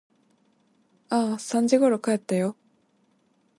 [1.09, 2.55] ああ、三時ころ帰ったよ。